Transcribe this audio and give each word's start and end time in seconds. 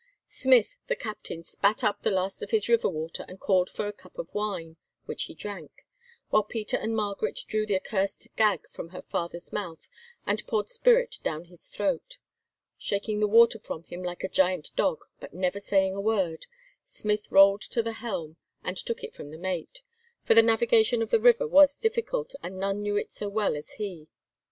Smith, 0.25 0.77
the 0.87 0.95
captain, 0.95 1.43
spat 1.43 1.83
up 1.83 2.01
the 2.01 2.09
last 2.09 2.41
of 2.41 2.49
his 2.49 2.67
river 2.67 2.89
water 2.89 3.23
and 3.27 3.39
called 3.39 3.69
for 3.69 3.85
a 3.85 3.93
cup 3.93 4.17
of 4.17 4.33
wine, 4.33 4.75
which 5.05 5.25
he 5.25 5.35
drank; 5.35 5.85
while 6.31 6.41
Peter 6.41 6.75
and 6.75 6.95
Margaret 6.95 7.41
drew 7.47 7.67
the 7.67 7.75
accursed 7.75 8.27
gag 8.35 8.67
from 8.67 8.89
her 8.89 9.01
father's 9.03 9.53
mouth, 9.53 9.87
and 10.25 10.43
poured 10.47 10.69
spirit 10.69 11.19
down 11.21 11.45
his 11.45 11.67
throat. 11.67 12.17
Shaking 12.79 13.19
the 13.19 13.27
water 13.27 13.59
from 13.59 13.83
him 13.83 14.01
like 14.01 14.23
a 14.23 14.27
great 14.27 14.71
dog, 14.75 15.03
but 15.19 15.33
saying 15.61 15.91
never 15.91 15.99
a 15.99 16.01
word, 16.01 16.47
Smith 16.83 17.31
rolled 17.31 17.61
to 17.61 17.83
the 17.83 17.93
helm 18.01 18.37
and 18.63 18.77
took 18.77 19.03
it 19.03 19.13
from 19.13 19.29
the 19.29 19.37
mate, 19.37 19.83
for 20.23 20.33
the 20.33 20.41
navigation 20.41 21.03
of 21.03 21.11
the 21.11 21.19
river 21.21 21.47
was 21.47 21.77
difficult, 21.77 22.33
and 22.41 22.57
none 22.57 22.81
knew 22.81 22.97
it 22.97 23.11
so 23.11 23.29
well 23.29 23.55
as 23.55 23.73
he. 23.73 24.07